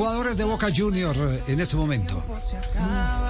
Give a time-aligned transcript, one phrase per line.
[0.00, 2.22] Jugadores de Boca Junior eh, en este momento.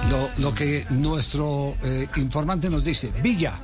[0.09, 3.11] Lo, lo que nuestro eh, informante nos dice.
[3.21, 3.59] Villa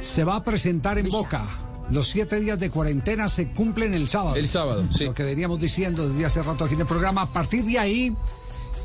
[0.00, 1.44] se va a presentar en Boca.
[1.90, 4.34] Los siete días de cuarentena se cumplen el sábado.
[4.34, 5.04] El sábado, sí.
[5.04, 7.20] Lo que veníamos diciendo desde hace rato aquí en el programa.
[7.20, 8.16] A partir de ahí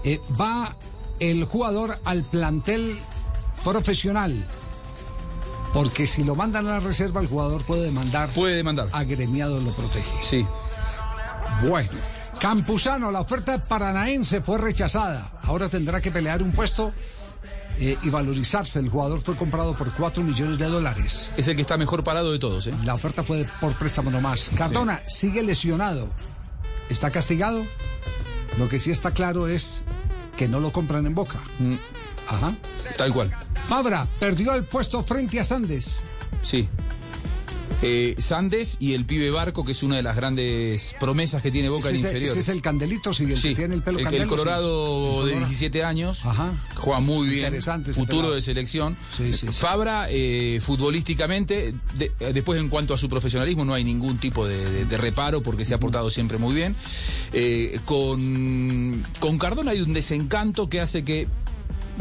[0.03, 0.75] eh, va
[1.21, 2.99] el jugador al plantel
[3.63, 4.45] profesional.
[5.73, 8.27] Porque si lo mandan a la reserva, el jugador puede demandar.
[8.33, 8.89] Puede demandar.
[8.91, 10.11] Agremiado lo protege.
[10.21, 10.45] Sí.
[11.65, 11.91] Bueno,
[12.41, 15.31] Campuzano, la oferta paranaense fue rechazada.
[15.43, 16.91] Ahora tendrá que pelear un puesto
[17.77, 18.79] eh, y valorizarse.
[18.79, 21.35] El jugador fue comprado por 4 millones de dólares.
[21.37, 22.73] Es el que está mejor parado de todos, ¿eh?
[22.83, 24.49] La oferta fue por préstamo nomás.
[24.57, 26.09] Cardona sigue lesionado.
[26.89, 27.63] ¿Está castigado?
[28.57, 29.83] Lo que sí está claro es
[30.35, 31.37] que no lo compran en Boca.
[31.59, 31.75] Mm,
[32.27, 32.53] Ajá.
[32.97, 33.31] tal cual.
[33.67, 36.01] Fabra perdió el puesto frente a Sandes.
[36.41, 36.67] Sí.
[37.83, 41.67] Eh, Sandes y el pibe Barco, que es una de las grandes promesas que tiene
[41.69, 42.29] Boca en inferior.
[42.31, 44.23] ese es el Candelito, sí, el Sí, que tiene el pelo el, candelo.
[44.23, 44.29] el.
[44.29, 45.37] Colorado de Colorado.
[45.47, 46.53] 17 años, Ajá.
[46.75, 48.35] juega muy bien, Interesante futuro pelado.
[48.35, 48.97] de selección.
[49.15, 49.31] Sí.
[49.51, 54.45] Fabra, eh, futbolísticamente, de- eh, después en cuanto a su profesionalismo, no hay ningún tipo
[54.47, 56.75] de, de- de reparo porque se ha portado siempre muy bien.
[57.33, 61.27] Eh, con, con Cardona hay un desencanto que hace que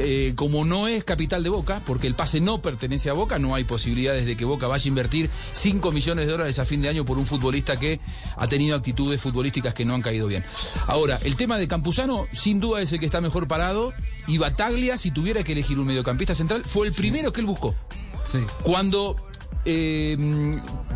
[0.00, 3.54] eh, como no es capital de Boca, porque el pase no pertenece a Boca, no
[3.54, 6.88] hay posibilidades de que Boca vaya a invertir 5 millones de dólares a fin de
[6.88, 8.00] año por un futbolista que
[8.36, 10.44] ha tenido actitudes futbolísticas que no han caído bien.
[10.86, 13.92] Ahora, el tema de Campuzano, sin duda es el que está mejor parado,
[14.26, 17.74] y Bataglia, si tuviera que elegir un mediocampista central, fue el primero que él buscó.
[18.24, 18.38] Sí.
[18.62, 19.16] Cuando
[19.64, 20.16] eh,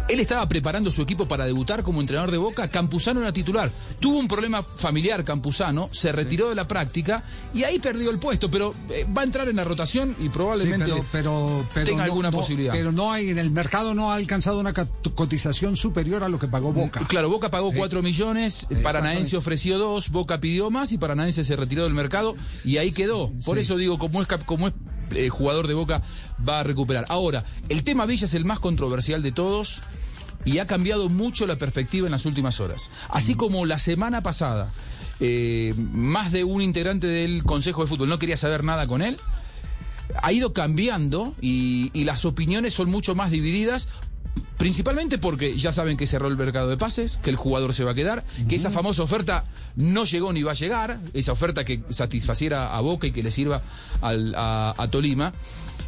[0.09, 3.71] él estaba preparando su equipo para debutar como entrenador de Boca, Campuzano era titular.
[4.01, 8.51] Tuvo un problema familiar Campuzano, se retiró de la práctica y ahí perdió el puesto,
[8.51, 11.99] pero eh, va a entrar en la rotación y Sí, probablemente pero, pero, pero tenga
[11.99, 12.73] no- alguna no- posibilidad.
[12.73, 14.73] Pero no hay, en el mercado no ha alcanzado una
[15.15, 17.01] cotización superior a lo que pagó Boca.
[17.07, 18.83] Claro, Boca pagó Eh, 4 millones, exactamente.
[18.83, 23.31] Paranaense ofreció 2, Boca pidió más y Paranaense se retiró del mercado y ahí quedó.
[23.45, 23.63] Por Sí.
[23.63, 24.75] eso digo, como es, como es
[25.12, 26.03] eh, jugador de Boca,
[26.47, 27.04] va a recuperar.
[27.09, 29.82] Ahora, el tema Villa es el más controversial de todos
[30.44, 32.91] y ha cambiado mucho la perspectiva en las últimas horas.
[33.09, 34.72] Así como la semana pasada,
[35.20, 39.19] eh, más de un integrante del Consejo de Fútbol no quería saber nada con él,
[40.22, 43.88] ha ido cambiando y, y las opiniones son mucho más divididas.
[44.59, 47.91] Principalmente porque ya saben que cerró el mercado de pases, que el jugador se va
[47.91, 49.44] a quedar, que esa famosa oferta
[49.76, 53.31] no llegó ni va a llegar, esa oferta que satisfaciera a Boca y que le
[53.32, 53.62] sirva
[54.00, 55.32] al- a, a Tolima.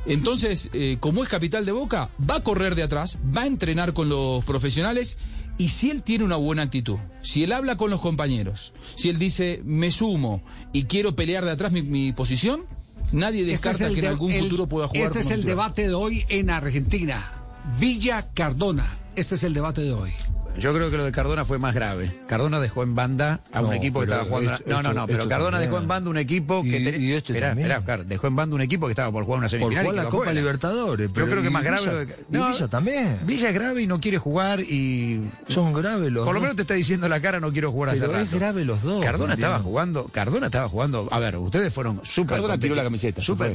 [0.04, 3.92] Entonces, eh, como es capital de Boca, va a correr de atrás, va a entrenar
[3.92, 5.16] con los profesionales
[5.58, 9.18] y si él tiene una buena actitud, si él habla con los compañeros, si él
[9.18, 12.64] dice me sumo y quiero pelear de atrás mi, mi posición,
[13.12, 15.04] nadie Este descarta es que en de- algún el- futuro pueda jugar.
[15.06, 15.56] Este es el titular.
[15.56, 17.32] debate de hoy en Argentina.
[17.78, 18.86] Villa Cardona.
[19.16, 20.12] Este es el debate de hoy.
[20.58, 22.10] Yo creo que lo de Cardona fue más grave.
[22.26, 24.54] Cardona dejó en banda a un No, equipo que estaba jugando.
[24.54, 25.70] esto- no, no, no, esto- pero esto Cardona también.
[25.70, 26.68] dejó en banda un equipo que.
[26.68, 27.66] Y- ten- y este Esperá, también.
[27.70, 29.84] esperá, Oscar, dejó en banda un equipo que estaba por jugar una Por semifinal.
[29.84, 30.32] y jugar la Copa fuera.
[30.32, 31.08] Libertadores.
[31.08, 31.80] Yo pero creo que más grave.
[31.82, 32.04] Villa- lo de-
[32.48, 33.18] y Villa también.
[33.26, 35.30] Villa es grave y no quiere jugar y.
[35.48, 38.00] Son graves los Por lo menos te está diciendo la cara, no quiero jugar hace
[38.00, 38.36] Pero es rato.
[38.38, 40.06] grave los dos, Cardona estaba jugando.
[40.06, 41.08] Cardona estaba jugando.
[41.10, 42.36] A ver, ustedes fueron súper.
[42.36, 43.52] Cardona tiró la camiseta, se Súper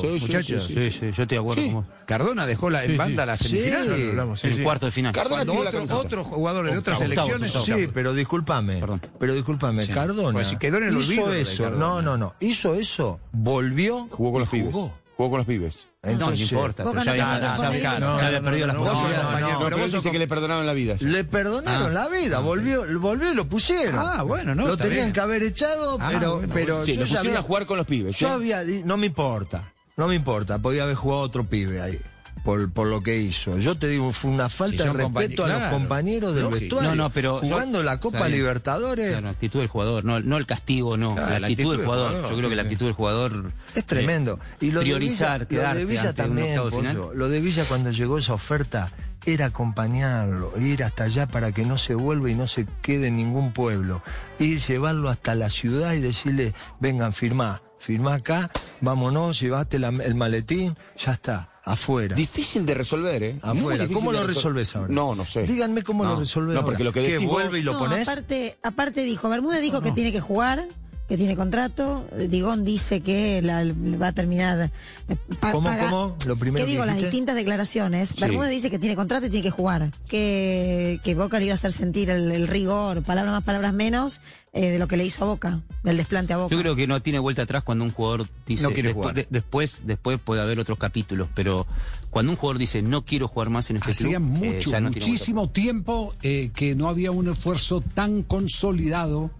[0.00, 0.64] Sí, sí, muchachos.
[0.66, 1.84] sí, Sí, sí, yo estoy de acuerdo con vos.
[2.06, 3.92] Cardona dejó la, en banda la semifinal.
[3.92, 5.12] hablamos, el cuarto de final.
[5.12, 7.52] Cardona tiró la otro- jugadores de otras Gustavo, selecciones.
[7.54, 7.78] Gustavo.
[7.80, 8.80] Sí, pero discúlpame.
[8.80, 9.02] Perdón.
[9.18, 9.92] Pero discúlpame, Sí.
[9.92, 10.32] Cardona.
[10.32, 11.70] Pues si quedó en el hizo olvido eso.
[11.70, 12.34] No, no, no.
[12.40, 14.08] Hizo eso, volvió.
[14.10, 14.72] Jugó con los pibes.
[14.72, 14.94] jugó.
[15.16, 15.88] Jugó con los pibes.
[16.00, 19.16] No, no Entonces, importa, pero ya no había, perdido las posibilidades.
[19.16, 20.96] no, Compañero, no, pero pero él dice que le perdonaron la vida.
[21.00, 21.90] Le perdonaron Ah.
[21.90, 23.96] la vida, volvió, volvió y lo pusieron.
[23.98, 25.12] Ah, bueno, no, Lo tenían bien.
[25.12, 27.86] que haber echado, Ah, pero, bueno, pero Sí, yo lo pusieron a jugar con los
[27.88, 28.16] pibes.
[28.16, 28.32] Yo ¿sí?
[28.32, 31.98] había, no me importa, no me importa, podía haber jugado otro pibe ahí.
[32.44, 33.58] Por, por lo que hizo.
[33.58, 36.60] Yo te digo, fue una falta Si de respeto a los compañeros del lógico.
[36.60, 36.90] vestuario.
[36.90, 38.28] No, no, pero yo- Jugando la Copa.
[38.28, 41.76] Libertadores Claro, la actitud del jugador, no, no el castigo, no, Claro, la, la actitud,
[41.76, 42.08] del jugador.
[42.08, 44.38] jugador, Yo creo sí, que la actitud del jugador es tremendo.
[44.60, 46.56] Y lo priorizar, de Villa, quedarte lo de Villa también.
[46.70, 48.88] Pollo, lo de Villa cuando llegó esa oferta
[49.26, 53.16] era acompañarlo, ir hasta allá para que no se vuelva y no se quede en
[53.16, 54.02] ningún pueblo.
[54.38, 58.50] Ir, llevarlo hasta la ciudad y decirle, vengan, firmá, firmá acá,
[58.80, 61.50] vámonos, llevaste la- el maletín, ya está.
[61.72, 62.14] Afuera.
[62.16, 63.38] Difícil de resolver, ¿eh?
[63.42, 63.86] Afuera.
[63.92, 64.88] ¿Cómo lo resol- resolves ahora?
[64.92, 65.42] No, no sé.
[65.44, 66.66] Díganme cómo No, lo resolves No, ahora.
[66.66, 68.08] porque lo que ¿Qué, decís vuelve y lo No, pones?
[68.08, 70.64] Aparte, aparte dijo, Bermúdez dijo que tiene que jugar,
[71.08, 72.06] que tiene contrato.
[72.28, 74.70] Digón dice que la- va a terminar.
[75.08, 76.16] eh, pa- ¿Cómo, paga- cómo?
[76.26, 76.84] Lo primero ¿Qué que digo?
[76.84, 78.14] Las distintas declaraciones.
[78.14, 79.90] Bermúdez dice que tiene contrato y tiene que jugar.
[80.08, 84.20] Que, que Boca le iba a hacer sentir el, el rigor, palabras más, palabras menos,
[84.52, 86.54] eh, de lo que le hizo a Boca, del desplante a Boca.
[86.54, 89.14] Yo creo que no tiene vuelta atrás cuando un jugador dice No quiere después, jugar.
[89.14, 91.66] de- después después puede haber otros capítulos, pero
[92.10, 94.18] cuando un jugador dice no quiero jugar más en este Hacía club, eh,
[94.54, 99.30] mucho, no muchísimo tiempo eh, que no había un esfuerzo tan consolidado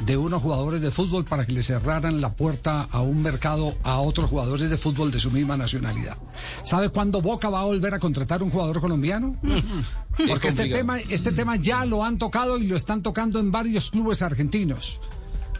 [0.00, 3.98] de unos jugadores de fútbol para que le cerraran la puerta a un mercado a
[3.98, 6.16] otros jugadores de fútbol de su misma nacionalidad.
[6.64, 9.36] ¿Sabe cuándo Boca va a volver a contratar un jugador colombiano?
[10.28, 13.50] Porque Es este tema, este tema ya lo han tocado y lo están tocando en
[13.50, 15.00] varios clubes argentinos.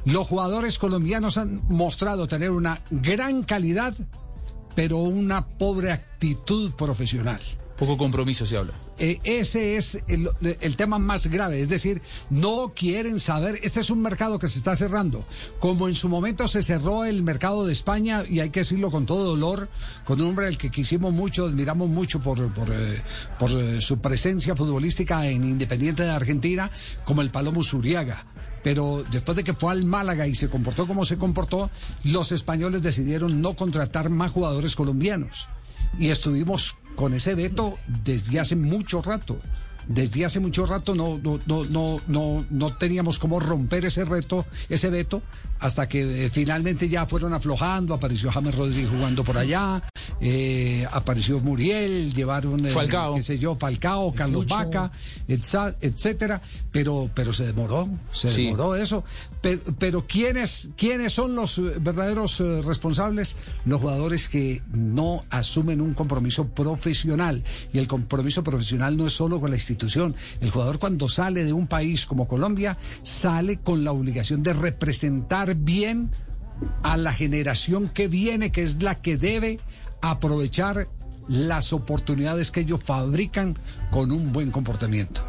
[0.04, 3.94] Los jugadores colombianos han mostrado tener una gran calidad,
[4.74, 7.40] pero una pobre actitud profesional.
[7.78, 8.74] Poco compromiso se habla.
[8.98, 13.90] Eh, ese es el, el tema más grave, es decir, no quieren saber, este es
[13.90, 15.24] un mercado que se está cerrando,
[15.60, 19.06] como en su momento se cerró el mercado de España, y hay que decirlo con
[19.06, 19.68] todo dolor,
[20.04, 23.02] con un hombre al que quisimos mucho, admiramos mucho por, por, eh,
[23.38, 26.70] por, eh, su presencia futbolística en Independiente de Argentina,
[27.04, 28.26] como el Palomo Zuriaga.
[28.64, 31.70] Pero después de que fue al Málaga y se comportó como se comportó,
[32.02, 35.48] los españoles decidieron no contratar más jugadores colombianos.
[35.98, 39.38] Y estuvimos con ese veto desde hace mucho rato.
[39.86, 44.44] Desde hace mucho rato no, no, no, no, no, no teníamos cómo romper ese reto,
[44.68, 45.22] ese veto,
[45.60, 49.80] hasta que eh, finalmente ya fueron aflojando, apareció James Rodríguez jugando por allá,
[50.20, 53.14] eh, apareció Muriel, llevaron eh, Falcao.
[53.16, 54.90] qué sé yo, Falcao, Carlos Vaca,
[55.26, 56.40] etcétera,
[56.72, 58.44] pero, pero se demoró, se Sí.
[58.44, 59.04] demoró eso.
[59.40, 63.36] Pero, pero ¿quiénes, ¿quiénes son los eh, verdaderos eh, responsables?
[63.64, 67.44] Los jugadores que no asumen un compromiso profesional.
[67.72, 70.16] Y el compromiso profesional no es solo con la institución.
[70.40, 75.54] El jugador cuando sale de un país como Colombia, sale con la obligación de representar
[75.54, 76.10] bien
[76.82, 79.60] a la generación que viene, que es la que debe
[80.00, 80.88] aprovechar
[81.28, 83.56] las oportunidades que ellos fabrican
[83.90, 85.22] con un buen comportamiento.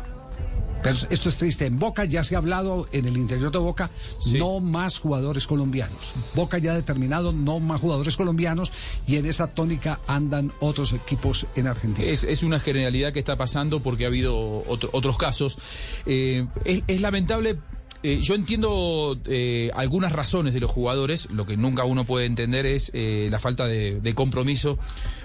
[0.81, 1.65] Pero esto es triste.
[1.65, 3.89] En Boca ya se ha hablado en el interior de Boca,
[4.37, 6.13] no más jugadores colombianos.
[6.35, 8.71] Boca ya ha determinado no más jugadores colombianos
[9.05, 12.07] y en esa tónica andan otros equipos en Argentina.
[12.07, 15.57] Es, es una generalidad que está pasando porque ha habido otro- otros casos.
[16.05, 17.59] Eh, es, es lamentable.
[18.03, 22.65] Eh, yo entiendo eh, algunas razones de los jugadores, lo que nunca uno puede entender
[22.65, 24.79] es eh, la falta de, de compromiso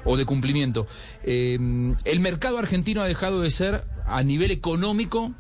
[0.05, 0.87] o de cumplimiento.
[1.23, 1.59] Eh,
[2.05, 5.33] el mercado argentino ha dejado de ser a nivel económico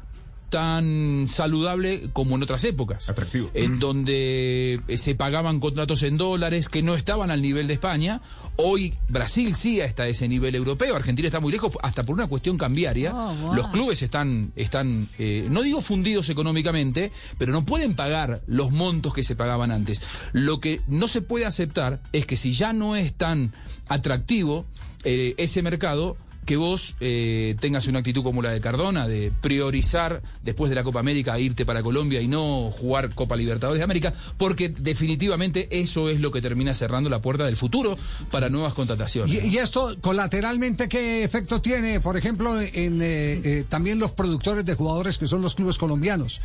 [0.54, 3.08] tan saludable como en otras épocas.
[3.10, 3.50] Atractivo.
[3.54, 8.20] En donde eh, se pagaban contratos en dólares que no estaban al nivel de España.
[8.54, 10.94] Hoy Brasil sí está a ese nivel europeo.
[10.94, 13.12] Argentina está muy lejos, hasta por una cuestión cambiaria.
[13.12, 13.54] Oh, wow.
[13.56, 19.12] Los clubes están, están eh, no digo fundidos económicamente, pero no pueden pagar los montos
[19.12, 20.02] que se pagaban antes.
[20.32, 23.52] Lo que no se puede aceptar es que si ya no es tan
[23.88, 24.66] atractivo
[25.02, 30.22] eh, ese mercado, que vos eh, tengas una actitud como la de Cardona, de priorizar
[30.42, 34.14] después de la Copa América irte para Colombia y no jugar Copa Libertadores de América,
[34.36, 37.96] porque definitivamente eso es lo que termina cerrando la puerta del futuro
[38.30, 39.44] para nuevas contrataciones.
[39.44, 44.64] Y, y esto colateralmente qué efecto tiene, por ejemplo, en eh, eh, también los productores
[44.64, 46.40] de jugadores que son los clubes colombianos.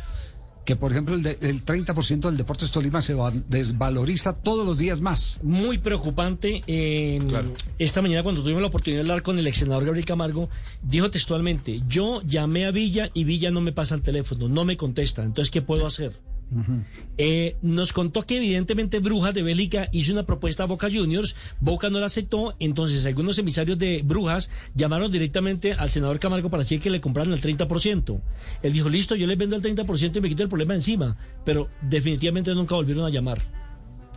[0.64, 4.78] Que por ejemplo el, de- el 30% del Deportes Tolima se va- desvaloriza todos los
[4.78, 5.40] días más.
[5.42, 6.62] muy preocupante.
[6.66, 7.18] eh,
[7.78, 10.48] Esta mañana cuando tuvimos la oportunidad de hablar con el ex senador Gabriel Camargo,
[10.82, 14.76] dijo textualmente, yo llamé a Villa y Villa no me pasa el teléfono, no me
[14.76, 16.12] contesta, entonces ¿qué puedo hacer?
[17.16, 21.90] Eh, nos contó que evidentemente Brujas de Bélica hizo una propuesta a Boca Juniors, Boca
[21.90, 26.80] no la aceptó, entonces algunos emisarios de Brujas llamaron directamente al senador Camargo para decir
[26.80, 28.20] que le compraran el 30%.
[28.62, 31.68] Él dijo, listo, yo les vendo el 30% y me quito el problema encima, pero
[31.82, 33.40] definitivamente nunca volvieron a llamar.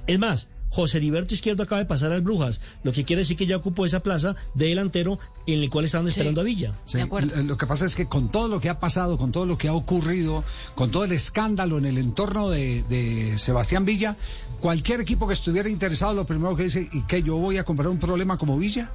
[0.08, 3.46] Es más, José Heriberto Izquierdo acaba de pasar al Brujas, lo que quiere decir que
[3.46, 6.74] ya ocupó esa plaza de delantero en el cual estaban esperando a Villa.
[6.86, 7.36] Sí, De acuerdo.
[7.36, 9.56] l- Lo que pasa es que con todo lo que ha pasado, con todo lo
[9.58, 14.16] que ha ocurrido, con todo el escándalo en el entorno de, de Sebastián Villa,
[14.62, 17.90] cualquier equipo que estuviera interesado, lo primero que dice, ¿y que yo voy a comprar
[17.90, 18.90] un problema como Villa?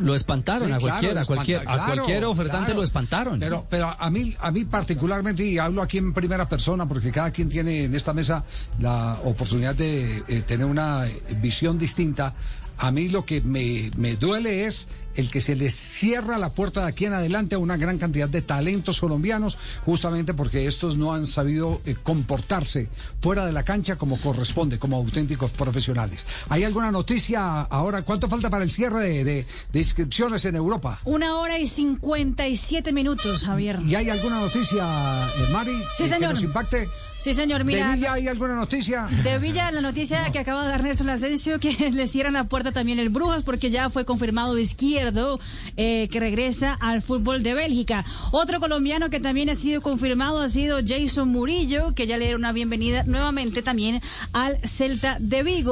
[0.00, 3.40] Lo espantaron Sí, a claro, cualquier, a espanta- cualquier, a claro, cualquier ofertante lo espantaron.
[3.40, 7.30] Pero, pero a mí, a mí particularmente, y hablo aquí en primera persona, porque cada
[7.30, 8.44] quien tiene en esta mesa
[8.78, 12.34] la oportunidad de eh, tener una eh, visión distinta.
[12.78, 16.80] A mí lo que me, me duele es el que se les cierra la puerta
[16.82, 21.12] de aquí en adelante a una gran cantidad de talentos colombianos, justamente porque estos no
[21.12, 22.88] han sabido eh, comportarse
[23.20, 26.24] fuera de la cancha como corresponde, como auténticos profesionales.
[26.48, 28.02] ¿Hay alguna noticia ahora?
[28.02, 31.00] ¿Cuánto falta para el cierre de, de- de inscripciones en Europa?
[31.04, 33.80] Una hora y 57 minutos, Javier.
[33.86, 36.30] ¿Y hay alguna noticia, eh, Mari, Sí, eh, que señor.
[36.34, 36.88] nos impacte?
[37.20, 37.90] Sí, señor, mira.
[37.90, 39.06] ¿De Villa hay alguna noticia?
[39.22, 42.61] De Villa, la noticia que acaba de dar Nelson Asensio, que le cierran la puerta
[42.70, 45.40] también el Brujas, porque ya fue confirmado izquierdo
[45.76, 48.04] eh, que regresa al fútbol de Bélgica.
[48.30, 52.42] Otro colombiano que también ha sido confirmado ha sido Jason Murillo, que ya le dieron
[52.42, 54.00] una bienvenida nuevamente también
[54.32, 55.70] al Celta de Vigo.